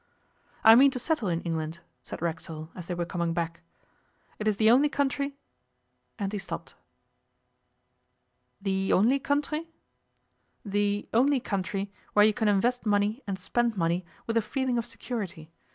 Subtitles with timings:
[0.63, 3.61] 'I mean to settle in England,' said Racksole, as they were coming back.
[4.39, 5.35] 'It is the only country'
[6.17, 6.73] and he stopped.
[8.63, 9.69] 'The only country?'
[10.65, 14.87] 'The only country where you can invest money and spend money with a feeling of
[14.87, 15.51] security.